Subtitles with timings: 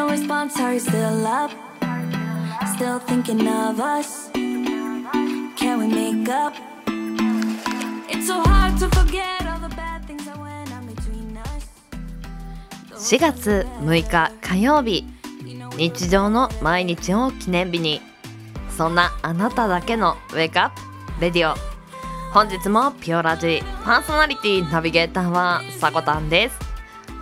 [0.00, 1.50] No response, are you still up?
[2.74, 4.30] Still thinking of us?
[4.32, 6.54] Can we make up?
[8.08, 11.68] It's so hard to forget all the bad things that went on between us.
[12.96, 15.04] 4月6日火曜日
[15.76, 18.00] 日常の毎日を記念日に
[18.74, 20.70] そんなあなただけのウェイクアッ
[21.16, 21.54] プレディオ
[22.32, 26.58] 本日もピオラジパーソナリティナビゲーターはさこたんです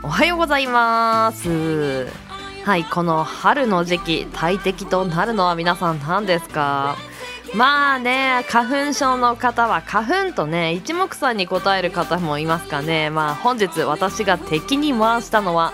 [0.05, 2.28] おはようございます
[2.65, 6.97] はいこの春の時期大敵となるのは皆さん何ですか？
[7.55, 13.09] まあね花粉症の方は花粉とね一目散に答える方もいますかね。
[13.09, 15.73] まあ本日私が敵に回したのは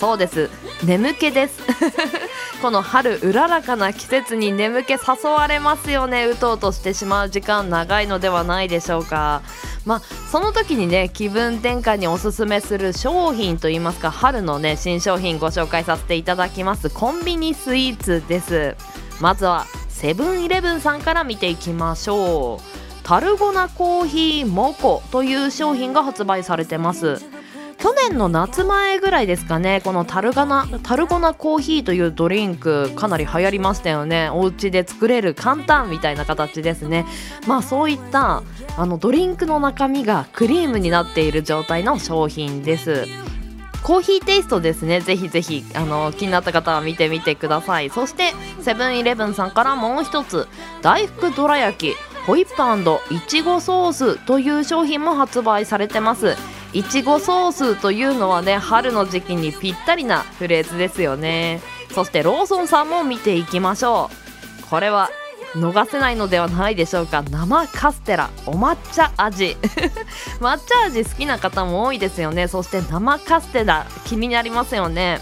[0.00, 0.48] そうです。
[0.82, 1.60] 眠気です。
[2.62, 6.24] この春うららかな季節に眠気誘われますよね。
[6.24, 9.42] うとうとしてしまう時間長いのではないでしょうか。
[9.84, 16.88] まあその時にね気分転換におすすめする商品といいますか春のね新商品ご紹介させていただきます。
[16.88, 18.76] コンビニスイーツです。
[19.20, 22.80] まずはセブンイレブンさんから見ていきましょう。
[23.02, 27.20] タルゴナコーヒーモコという商品が発売されてます。
[27.80, 34.28] 去年の夏前ぐらいですかねこのタルガナタルゴナコーヒーというドリンクかなり流行りましたよね。
[34.30, 37.06] お家で作れる簡単みたいな形ですね。
[37.46, 38.42] まあそういった
[38.76, 43.06] あのドリンクの中身がクリームになっている状態の商品です。
[43.82, 45.00] コーヒーテイストですね。
[45.00, 47.88] ぜひぜひあの気になった方は見てみてください。
[47.88, 50.46] そしてセブンイレブンさんからもう一つ
[50.82, 56.36] 大福どら焼きホイップいちごソースという商品も発売されてます。
[56.72, 61.60] いちごソースというのはね春の時期にぴったりなフレーズですよね。
[61.94, 64.10] そしてローソンさんも見ていきましょ
[64.62, 64.70] う。
[64.70, 65.10] これは
[65.54, 67.22] 逃せないのではないでしょうか。
[67.22, 69.56] 生カステラお抹茶味。
[70.38, 72.46] 抹茶味好きな方も多いですよね。
[72.46, 75.20] そして生カステラ気になりますよね。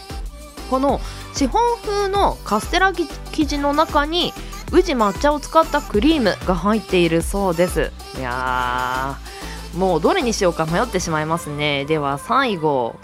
[0.70, 1.00] この
[1.32, 4.34] シフォン風のカステラ生地の中に
[4.70, 7.90] 宇治抹茶を使ったクリームが入っているそうです。
[8.18, 11.84] いやーもうどれにしようか迷ってしまいますね。
[11.84, 12.96] では最後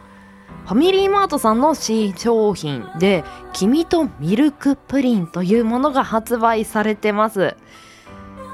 [0.67, 7.57] ファミリーマートさんの新商品で「君とミルクプリン」というものが発売されてます。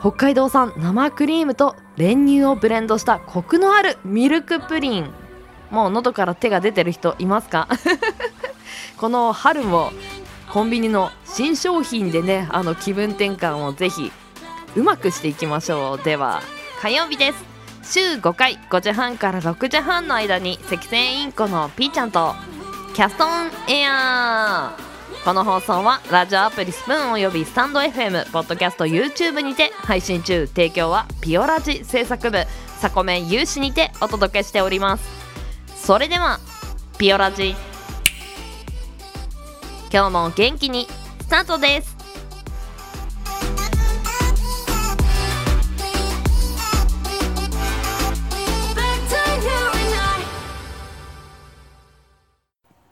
[0.00, 5.10] 北海道産生クリームと練乳をブレンドしたコクのあるミルクプリン。
[5.71, 7.69] もう喉から手が出てる人いますか？
[8.97, 9.92] この春も
[10.50, 14.10] コンビニの新商品でねあの気分転換をぜひ
[14.75, 16.04] うまくしていきましょう。
[16.04, 16.42] では
[16.81, 17.49] 火曜日です。
[17.82, 22.34] 週5回5時半から6時半の間に赤線インコのピーちゃんと
[22.94, 32.44] キャストオンエアーこの放送はラジオアプリスプーンおよびスタンド FM ポッドキャスト YouTube にて配信中提供はピオラジ制作部
[32.78, 35.20] サコメン有志にてお届けしております。
[35.76, 36.41] それでは
[36.98, 37.54] ピオラジ
[39.92, 40.86] 今日も元気に
[41.20, 41.99] スタートです。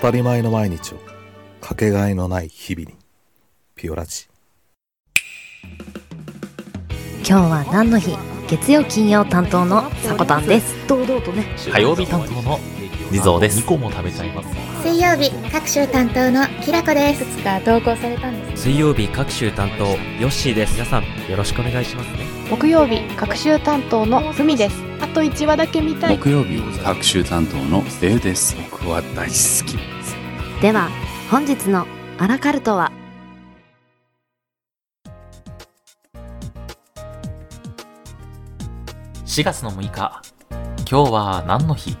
[0.00, 0.96] 当たり前の毎日を
[1.60, 2.96] かけがえのない日々に
[3.76, 4.28] ピオラジ。
[7.18, 8.16] 今日は何の日？
[8.48, 10.74] 月曜金曜担当のさこたんです。
[10.88, 11.44] 堂々とね。
[11.70, 12.58] 火曜日担当の
[13.12, 13.60] 地蔵です。
[13.60, 14.48] 2個も食べちゃいます。
[14.82, 17.26] 水曜日各週担当のきらこです。
[17.36, 19.96] つか投稿されたんです水曜日各週担当ヨ
[20.28, 20.72] ッシーです。
[20.72, 22.20] 皆さんよろしくお願いしますね。
[22.48, 24.82] 木曜日各週担当のふみです。
[24.82, 26.18] あと1話だけ見たい。
[26.18, 28.56] 木曜日各週担当のデウです。
[28.70, 29.78] 僕は大好き。
[30.62, 30.88] では
[31.30, 31.86] 本日の
[32.18, 32.92] アラカルトは
[39.24, 40.22] ？4月の6日。
[40.90, 41.96] 今日は何の日？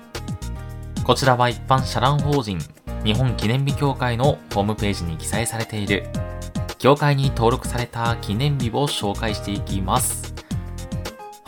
[1.04, 2.58] こちらは一般社団法人
[3.04, 6.06] 日本記念日協会のホームページに記載されている。
[6.78, 10.32] 協会に登録された記念日を紹介していきます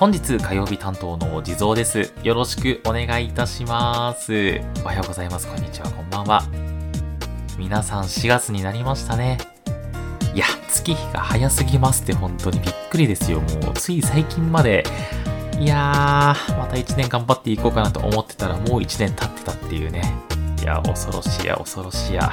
[0.03, 2.13] 本日火曜日担当の地蔵です。
[2.25, 4.61] よろしくお願いいたします。
[4.83, 5.47] おはようございます。
[5.47, 5.89] こんにちは。
[5.93, 6.43] こんばんは。
[7.57, 9.39] 皆さん4月になりましたね。
[10.35, 13.41] いや月日が早すぎますって本当にびっくりですよ。
[13.43, 14.83] もうつい最近まで。
[15.61, 20.03] いやー、また1年頑張っていこうかなと思ってたらもう1年経ってたっていうね。
[20.61, 22.33] いや、恐ろしいや、恐ろしいや。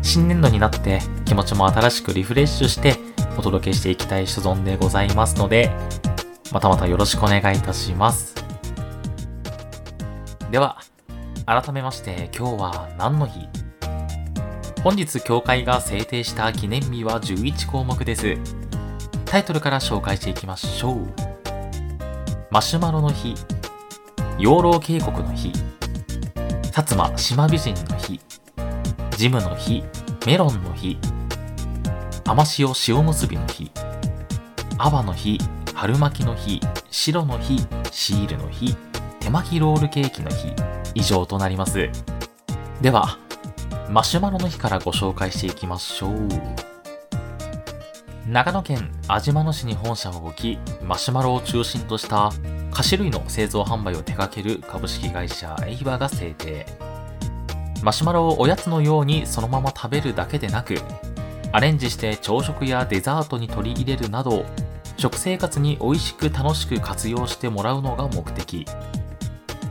[0.00, 3.07] 新年度になって気持ちも新しくリフレッシュして
[3.38, 5.70] お届けしていきたい所存でございますので、
[6.52, 8.34] またまたよろしくお願いいたします。
[10.50, 10.78] では、
[11.46, 13.48] 改めまして今日は何の日？
[14.82, 18.36] 本日協会が制定した記念日は11項目です。
[19.24, 20.98] タイトルから紹介していきましょう。
[22.50, 23.34] マシュマロの日、
[24.38, 25.52] 養老渓谷の日、
[26.72, 28.20] 薩摩島美人の日、
[29.16, 29.84] ジムの日、
[30.26, 30.98] メロンの日、
[32.28, 33.70] 甘塩塩むすびの日、
[34.76, 35.38] アバの日、
[35.72, 36.60] 春巻きの日、
[36.90, 38.76] 白の日、シールの日、
[39.18, 40.52] 手巻きロールケーキの日、
[40.94, 41.88] 以上となります。
[42.82, 43.16] では、
[43.88, 46.28] マシュマロの日からご紹介していきましょう。
[48.26, 52.30] 長野県安島野市に本社を置き、マシュマロを中心とした
[52.70, 56.66] 菓子類の製造販売を手掛ける株式会社エイバが制定。
[57.82, 60.82] マシュマロをおやつのようにそのまま食べるだけでなく、
[61.50, 64.44] アレンジして朝食やデザートに取り入れるなど、
[64.96, 68.66] 食生活に美味しく楽しく活用してもらうのが目的。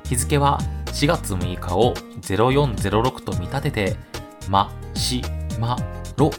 [0.05, 3.95] 日付は4月6日を0406と見立てて、
[4.49, 5.21] ま、し、
[5.59, 5.77] ま、
[6.15, 6.31] ろ、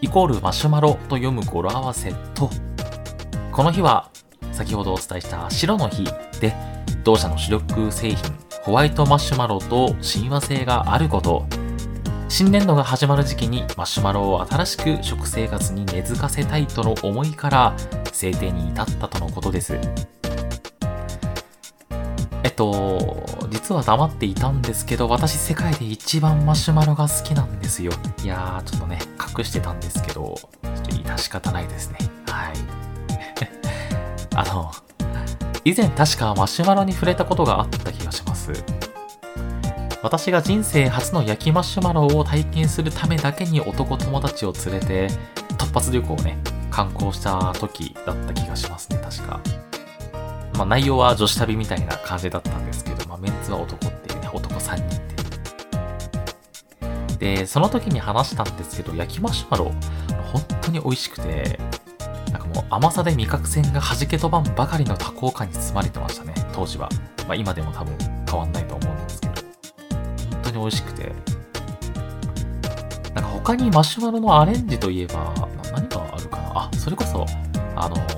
[0.00, 2.48] イコールマシュマロと読む語呂合わせと、
[3.52, 4.10] この日は
[4.52, 6.04] 先ほどお伝えした白の日
[6.40, 6.54] で、
[7.04, 11.46] 同社の主力製品、ホワイトマシュマロと親和性があること、
[12.28, 17.76] 新年度が始まる時期にマシュマロを新しく食生活に根付かせたいとの思いから
[18.12, 19.78] 制定に至ったとのことです。
[22.42, 27.92] えっと、実は黙っていたんですけど、私世界で一番マシュマロが好きなんですよ。
[28.22, 28.98] いやー、ちょっとね、
[29.36, 31.98] 隠してたんですけど、ちょっと致し方ないですね。
[32.26, 32.54] はい。
[34.34, 34.72] あの、
[35.64, 38.52] 以前確かマシュマロに触れたことがあった気がします。
[40.02, 45.08] 私が人生初の焼きマシュマロを体験するためだけに男友達を連れて
[45.58, 46.38] 突発旅行をね、
[46.70, 49.40] 観光した時だった気がしますね、確か。
[50.54, 55.00] まあ内容は女子旅みたいな感じだったんですけど、まあメンツは男っていうね、男3人っ
[57.18, 57.36] て。
[57.36, 59.72] で、その時に話したんですけど、焼きマシュマロ、
[60.32, 61.58] 本当に美味しくて、
[62.30, 66.88] なんかもう甘さで味覚線が弾け飛ばんばかりの多幸感に包まれてましたね、当時は。
[67.26, 67.96] まあ今でも多分
[68.30, 68.95] 変わんないと思うんで。
[70.56, 71.12] に美味しくて。
[73.14, 75.32] なんか他にマシュマロのアレンジといえば、
[75.72, 76.52] 何があるかな？
[76.54, 77.24] あ、それこそ、
[77.74, 78.16] あのー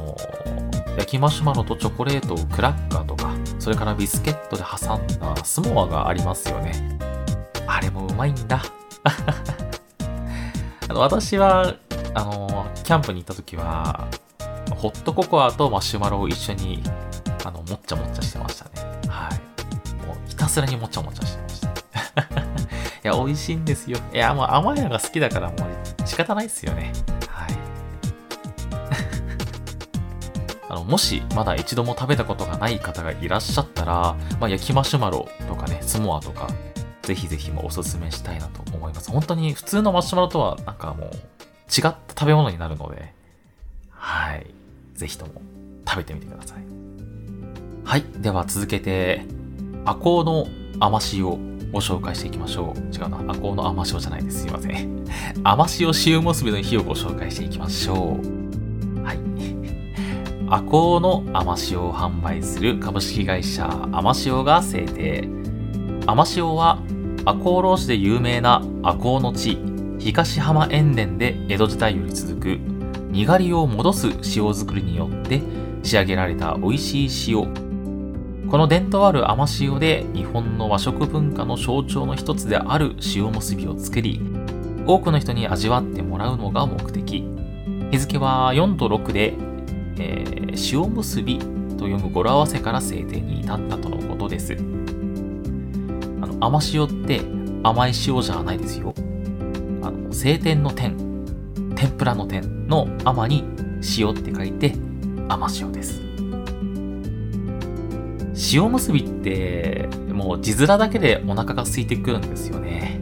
[0.98, 6.98] 焼きマシュマロとチョコレートをクラッカーとか、それからビスケットで挟んだスモアがありますよね。
[7.68, 8.62] あれもうまいんだ。
[10.88, 11.76] あの私は、
[12.14, 14.08] あのーキャンプに行った時は、
[14.74, 16.82] ホットココアとマシュマロを一緒に、
[17.44, 18.70] あの、もっちゃもっちゃしてましたね。
[19.08, 19.34] はい。
[20.04, 21.37] もうひたすらにもっちゃもっちゃして。
[23.08, 23.98] や、美味しいんですよ。
[24.12, 26.92] いや、もう甘いのが好きだからもう仕方ないっすよね。
[27.28, 27.56] はい。
[30.68, 36.48] あの、もしまだ一度も食べたことがない方がいらっしゃったら、まあ、焼きマシュマロとかね、スモアとか、
[37.02, 39.10] ぜひぜひもおすすめしたいなと思います。
[39.10, 41.14] 本当に普通のマシュマロとはなんかもう違っ
[41.82, 43.14] た食べ物になるので、
[43.90, 44.46] はい。
[44.94, 45.40] ぜひとも
[45.86, 46.64] 食べてみてください。
[47.84, 48.04] はい。
[48.18, 49.24] では続けて、
[49.84, 50.46] アコの
[50.80, 52.94] 甘塩ご紹介していきましょう。
[52.94, 53.32] 違うな。
[53.32, 54.42] アコウの甘塩じゃないです。
[54.42, 55.04] すいません。
[55.44, 59.04] 甘塩塩むすびの日をご紹介していきましょう。
[59.04, 59.18] はい。
[60.48, 65.28] アコウの甘塩を販売する株式会社甘塩が制定。
[66.06, 66.78] 甘塩は
[67.26, 69.58] 赤穂浪士で有名な赤穂の地、
[69.98, 72.46] 東浜塩田で江戸時代より続く、
[73.10, 75.42] にがりを戻す塩作りによって
[75.82, 77.67] 仕上げられた美味しい塩。
[78.50, 84.22] この伝統ある甘塩で日本の和食文化の象徴の一つである塩むすびを作り、
[84.86, 87.24] 多くの人に味わってもらうのが目的。
[87.90, 89.34] 日付は4と6で、
[89.98, 90.38] えー
[90.72, 91.44] 塩むすびと
[91.84, 94.56] 読む語呂合わせから制定に至ったとのことです。
[96.20, 97.20] あの甘塩って
[97.62, 98.92] 甘い塩じゃないですよ。
[99.82, 100.96] あの晴天の天、
[101.76, 103.44] 天ぷらの天の甘に
[103.98, 104.74] 塩って書いて
[105.28, 106.07] 甘塩です。
[108.52, 113.00] 塩むすびってもう字面だけでお腹が空いてくるんですよね。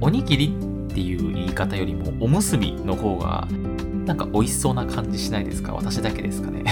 [0.00, 0.56] おにぎり
[0.90, 3.46] っていう言い方よりもおむすびの方が
[4.06, 5.74] なんか美味しそうな感じしないですか？
[5.74, 6.64] 私だけですかね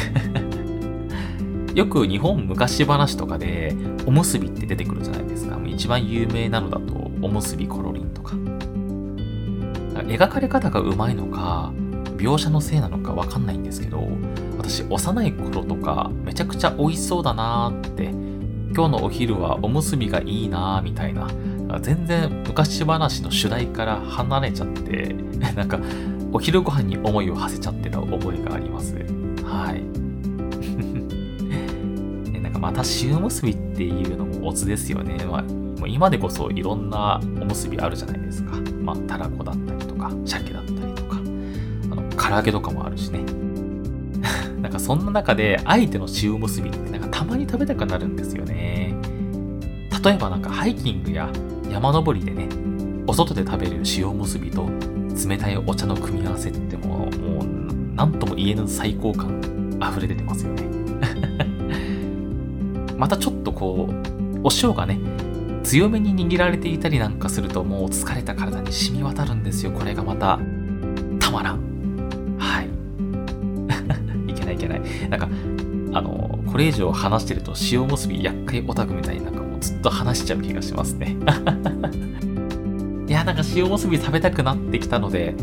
[1.74, 3.74] よく日本昔話とかで
[4.06, 5.58] おむすびって出てくるじゃないですか。
[5.66, 8.34] 一番有名なのだとおむすびコロリンとか。
[10.06, 11.72] 描かれ方がうまいのか、
[12.16, 14.08] 描写のせいなのかわかんないんですけど、
[14.64, 18.04] 私幼い頃とかめちゃくちゃ美味しそうだなーって。
[18.74, 21.28] 今日のお昼はおむすびがいいなみたいな。
[21.80, 25.14] 全然昔話の主題から離れちゃって
[25.54, 25.78] なんか
[26.32, 28.96] お昼ご飯に思いを馳せちゃってた覚えがあります。
[29.44, 29.82] はい。
[32.40, 35.44] なんかまた塩むすびっていうのもオツですよね、まあ、
[35.86, 38.56] 今でこそいろんなおむすびあるじゃないですか。
[38.82, 41.18] まあたらこだったりとか鮭だったりとか。
[41.92, 43.43] あの唐揚げとかもあるしね。
[44.74, 48.94] かそんな中で相手の塩むすびってなんかたまに食べたくなるんですよね
[50.04, 51.30] 例えばなんかハイキングや
[51.70, 52.48] 山登りでね、
[53.06, 54.68] お外で食べる塩むすびと
[55.28, 57.46] 冷たいお茶の組み合わせってもう、もう、
[57.96, 59.40] なんとも言えぬ最高感
[59.80, 60.64] 溢れ出てますよね。
[62.96, 65.00] またちょっとこう、お塩がね、
[65.62, 69.72] 強めに握られていたりなんかするともう疲れた体に染み渡るんですよ。
[69.72, 70.38] これがまた、
[71.18, 71.63] たまらん。
[75.18, 75.26] な。
[75.26, 81.16] んか、あの、これ以上話してると塩むすび厄介オタクみたいになんかもうずっと話しちゃう気がしますね。
[83.06, 85.34] いや、なんか塩むすび食べたくなってきたので、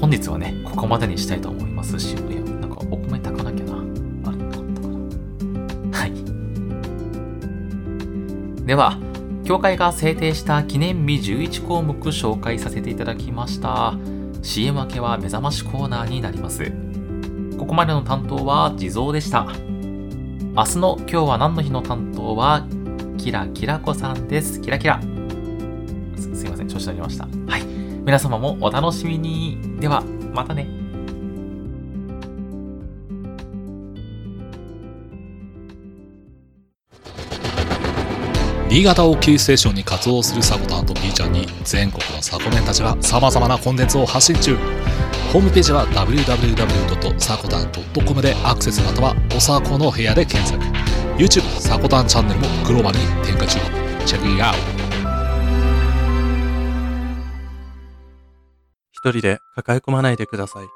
[0.00, 1.96] 本日はね、ここまでにしたいと思います。
[1.96, 3.72] 塩、いや、なんかお米炊かなきゃな。
[4.26, 4.98] あれ、なかったかな。
[5.98, 6.12] はい。
[8.66, 8.98] では、
[9.44, 13.94] 協会が制定した記念日11項目紹介させていただきました。
[14.42, 16.83] CM 明けは目覚ましコーナーになります。
[17.58, 19.46] ここまでの担当は地蔵でした。
[20.56, 22.66] 明日の今日は何の日の担当は
[23.18, 24.60] キラキラ子さんです。
[24.60, 25.00] キラキラ。
[26.16, 27.26] すすいません、調子乗りました。
[27.46, 27.64] はい。
[28.04, 29.58] 皆様もお楽しみに。
[29.80, 30.84] では、またね。
[38.68, 44.56] 新潟をキーステーションに活動するサコタンと B ちゃんに全国のサコメンたちが様々なコンテンツを発信中
[45.34, 50.62] ホームページは www.sakotan.com でアクセスまたはおさこの部屋で検索
[51.16, 53.58] YouTube サコタンチャンネルもグローバルに展開中
[54.06, 54.54] チェックインアウ
[58.92, 60.66] 一人で抱え込まないでください。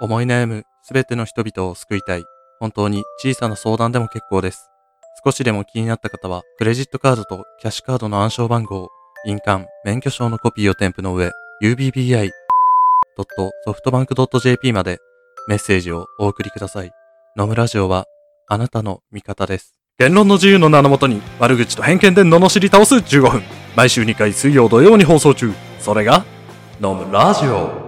[0.00, 2.24] 思い悩むすべての人々を救いたい。
[2.58, 4.70] 本当に小さな相談でも結構です。
[5.22, 8.88] 少しでも気になった方は、クレジットカードとキャッシュカードの暗証番号、
[9.26, 11.32] 印鑑、免許証のコピーを添付の上
[11.62, 12.30] UBBI、
[13.16, 14.98] ubbi.softbank.jp まで
[15.48, 16.90] メッセージをお送りください。
[17.36, 18.06] 野村ラジオは
[18.48, 19.74] あなたの味方です。
[19.98, 23.42] 言論の自由の名のもとに悪口と偏見で罵り倒す15分。
[23.74, 25.52] 毎週2回水曜土曜に放送中。
[25.80, 26.24] それが、
[26.82, 27.86] 飲むラジオ。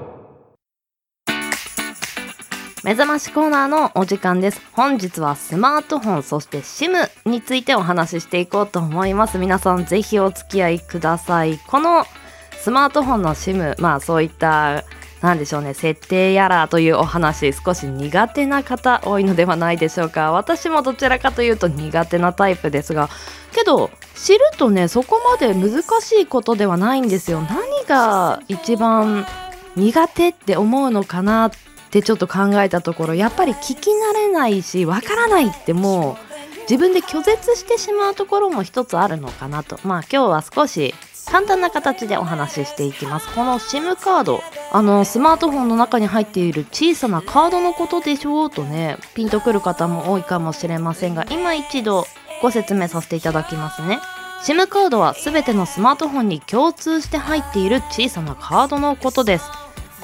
[2.85, 12.07] 目覚ましコーナーのお時間です本日はスマートフォンそして SIM についてお話ししていこうと思います皆さんぜひお付き合いくださいこの
[12.53, 14.85] スマートフォンの SIM まあそういった
[15.21, 15.75] なんでしょうね。
[15.75, 20.33] 設定やらというお話少し苦手な方多いのではないでしょうか。
[20.33, 23.09] 私もどちらかというと苦手なタイプですが。
[23.53, 27.41] けど知るとねそこまで難しいことではないんですよ。
[27.41, 29.27] 何が一番
[29.75, 31.51] 苦手って思うのかなっ
[31.91, 33.15] てちょっと考えたところ。
[33.15, 39.81] やっぱり聞き慣れないしわからないってもう自分で拒絶してしまうところも一つあるのかなと。
[39.83, 40.95] まあ今日は少し
[41.31, 43.29] 簡単な形でお話ししていきます。
[43.35, 44.43] この SIM カード
[44.73, 52.07] あのスマートフォンの中に入っている小さなカードのことでしょうとねピンとくる方も多いかもしれませんが今一度
[52.43, 53.99] ご説明させていただきますね。
[54.43, 59.51] SIM カードは全てのスマートフォンに共通して入っている小さなカードのことです。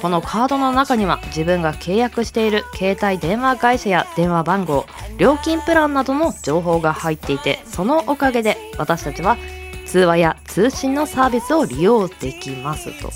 [0.01, 9.39] このカードの中には自分が契約している携帯電話会社や電話番号料金プランなどの情報が入っていてそのおかげで私たちは
[9.95, 13.13] 通話や通信のサービスを利用できますと。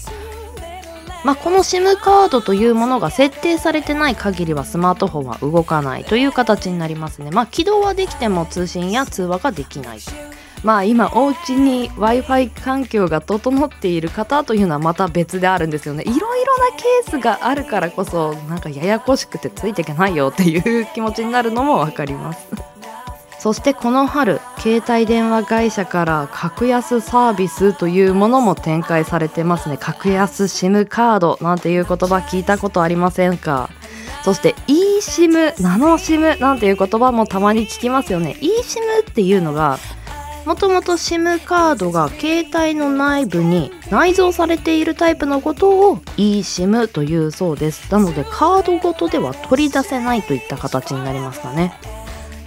[1.24, 7.32] まあ、この SIM カードというものが設定されてない限りはスマートフォンは動かないという形になりますね。
[7.32, 9.98] まあ、起動はできても通信や通話ができない。
[10.62, 16.04] まあ今お家に Wi-Fi 環境が整っている方というのはまた別であるんですよね。
[16.04, 22.77] いろいろなケースがあるからこそなんかややこしくてついていけないよっていう気持ちになるのもわかります。
[23.38, 29.76] そしてこの春携帯電話会社から格安サービスというものも展開されてますね。
[29.76, 33.70] 格安 SIM カードなんていう言葉聞いたことありませんか？
[34.24, 38.36] そして eSIM ナノ SIM なんていう言葉もたまに聞きますよね。
[38.40, 39.78] eSIM っていうのが
[40.44, 47.92] もともと SIM カードが携帯の内部に内蔵されているタイプのことを eSIM というそうです。
[47.92, 51.78] なのでカードごとでは取り出せないといった形になりますかね。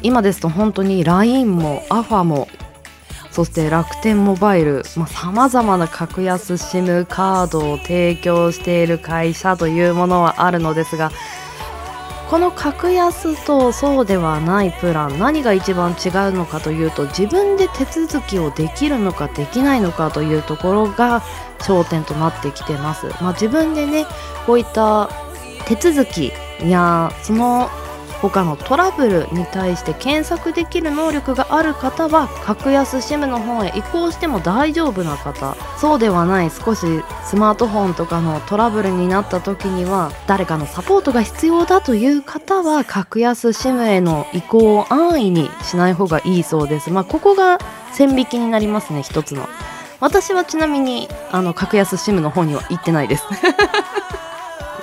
[0.04, 2.48] 今ですと本当に LINE も AFA も
[3.32, 11.12] そして楽天モバイルさまざ、まな格安 SIM カードを提供している会社というものはあるのですが
[12.30, 15.20] この格安とそうではないプラン。
[15.20, 21.20] 何が一番違うのかというと自分で手続きをできるのかできないのかというところが
[21.60, 24.06] 焦点となってきてます、まあ、自分でね
[24.46, 25.10] こういった
[25.68, 26.32] 手続き
[26.64, 27.70] やその
[28.22, 36.86] 他のトラブルに対して検索できる能力がある方は格安 SIM の方へ移行しても大丈夫な方そうではない少し
[37.26, 46.92] スマートフォンとかのトラブルになった時には誰かのサポートが必要だという方は格安 SIM への移行を安易にしない方がいいそうです。
[46.92, 47.58] まあここが
[47.92, 49.50] 線引きになりますね一つの。
[50.00, 53.26] 私はちなみにあの格安 SIM の方には行ってないです。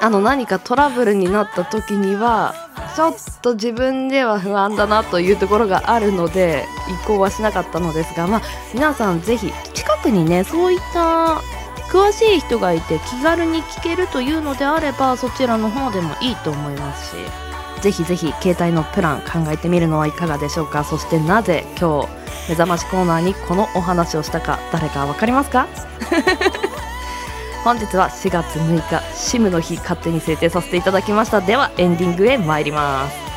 [0.01, 6.65] あの何かトラブルになった時にはちょっと自分では不安だなというところがあるので
[7.05, 8.43] 移行はしなかったのですが、まあ、
[8.75, 11.41] 皆さんぜひ近くにねそういった
[11.91, 17.17] 詳しい人がいて気軽に聞けるというのであればそちらの方でもいいと思いますし
[17.83, 20.83] ぜひぜひ携帯のプラン考えてみるのはいかがでしょうか。
[20.83, 22.09] そしてなぜ今日
[22.49, 25.69] 目覚ましコーナーにこのお話をしたか誰か分かりますか？
[27.65, 31.41] 本日は4月6日シムの日勝手に制定させていただきました。
[31.41, 33.29] ではエンディングへ参ります。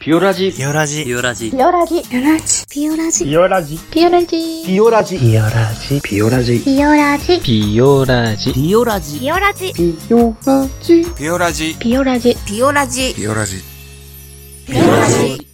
[0.00, 0.50] ピオラジ。
[0.50, 1.04] ピオラジ。
[1.04, 1.50] ピオラジ。
[1.50, 2.02] ピオラジ。
[2.02, 2.66] ピオラジ。
[2.66, 3.26] ピオラジ。
[3.26, 3.78] ピオラジ。
[3.78, 5.20] ピオラジ。
[5.20, 6.00] ピオラジ。
[6.00, 6.60] ピオラジ。
[6.62, 6.74] ピ
[7.92, 8.50] オラジ。
[8.50, 9.20] ピオラジ。
[9.20, 9.30] ピオラジ。
[9.30, 9.74] ピオラジ。
[9.74, 11.14] ピオラジ。
[11.14, 11.74] ピオラジ。
[11.76, 12.34] ピオラジ。
[12.46, 13.14] ピオラジ。
[13.14, 13.69] ピオラジ
[14.70, 15.46] ピオラジピオラジ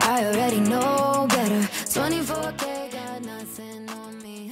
[0.00, 1.60] I already know better.
[1.86, 4.50] 24K got nothing on me.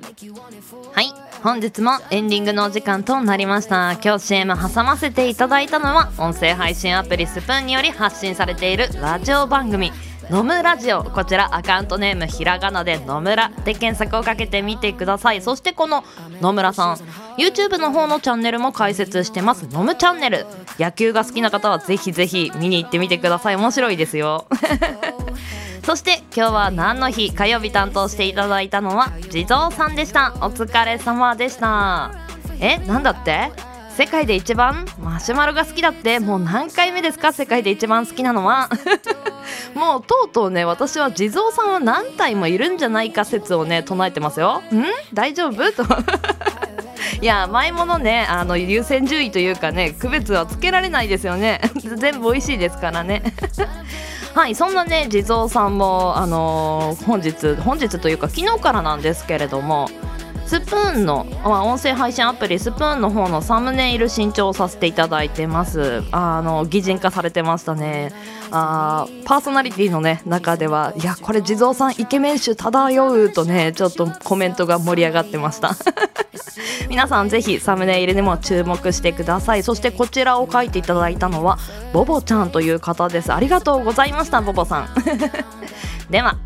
[0.00, 1.12] Make you want it for はい
[1.42, 9.92] 本日もエンディングのお時間となりました今日 CM 挟ませていただいたのは音声配信アプリスプーンにより発信されているラジオ番組
[10.30, 15.42] 飲むラジオこちらアカウントネームひらがなで野村で検索をかけてみてください。
[15.42, 16.04] そしてこの
[16.40, 16.94] 野村さん
[17.38, 19.66] YouTube の方のチャンネルも開設してます。
[19.72, 20.46] 飲むチャンネル。
[20.78, 23.56] 野球が好きな方はぜひぜひ見に行ってみてください。
[23.56, 24.46] 面白いですよ。
[25.84, 30.32] そして今日は何の日火曜日担当していただいたのは地蔵さんでした。
[30.40, 32.12] お疲れ様でした。
[32.60, 33.52] えなんだって？
[33.96, 37.32] 世界で一番マシュマロが好きだってもう何回目ですか？
[37.32, 38.68] 世界で一番好きなのは。
[39.74, 44.62] もうとうとうね私は地蔵さんは何体もいるんじゃないか説をね唱えてますよ。
[44.72, 44.84] ん？
[45.14, 45.72] 大丈夫？
[45.72, 45.84] と。
[47.20, 51.60] いや前ものねあの優先順位というかね区別はつけられないですよね。
[51.96, 53.22] 全部美味しいですからね。
[54.34, 59.88] はいそんなね地蔵さんもあのー本日本日というか昨日からなんですけれども
[60.46, 66.02] スプーンの、音声配信アプリスプーンの方のサムネイル新調させていただいてます。
[66.12, 68.12] あの擬人化されてましたね。
[68.50, 75.74] あーパーソナリティのね中ではいやこれ地蔵さんイケメン臭漂うとねちょっとコメントが盛り上がってました。
[76.88, 79.62] 皆さんぜひサムネイルにも注目してください。
[79.62, 81.58] そしてこちらを書いていただいたのは
[81.92, 83.32] ボボちゃんという方です。
[83.32, 84.88] ありがとうございましたボボさん。
[86.10, 86.36] では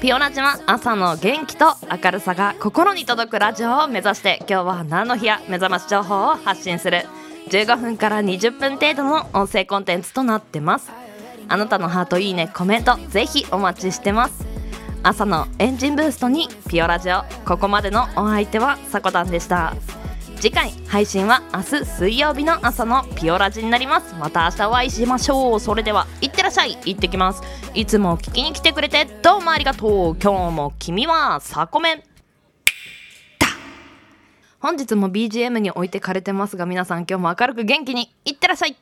[0.00, 7.02] ピオラジは朝の元気と明るさが心に届くラジオを目指して今日は何の日や目覚まし情報を発信する。
[7.50, 10.90] 15分から20分程度の音声コンテンツとなってます。
[11.48, 14.46] あなたのハートいいねコメントぜひお待ちしてます。
[15.02, 19.74] 朝のエンジンブーストにピオラジオここまでのお相手はさこたんでした。
[20.40, 24.14] 次回配信は明日水曜日の朝のピオラジになります。
[24.14, 25.60] また明日お会いしましょう。
[25.60, 26.78] それではいってらっしゃい。
[26.82, 27.42] 行ってきます。
[27.74, 30.16] いつも聞きに来てくれてどうもありがとう。
[30.16, 32.02] 今日も君はサコメン。
[34.60, 38.76] 本日も BGM に置いてかれてますが皆さん今日も明るく元気にいってらっしゃい。